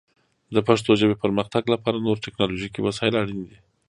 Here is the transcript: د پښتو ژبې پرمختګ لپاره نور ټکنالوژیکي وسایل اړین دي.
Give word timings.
د 0.53 0.55
پښتو 0.67 0.91
ژبې 0.99 1.15
پرمختګ 1.23 1.63
لپاره 1.73 2.03
نور 2.05 2.17
ټکنالوژیکي 2.25 2.79
وسایل 2.87 3.13
اړین 3.21 3.41
دي. 3.49 3.57